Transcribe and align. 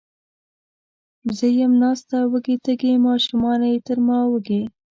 زه 1.37 1.47
یم 1.59 1.73
ناسته 1.81 2.17
وږې، 2.31 2.55
تږې، 2.65 2.93
ماشومانې 3.07 3.73
تر 3.87 3.97
ما 4.07 4.19
وږي 4.31 4.61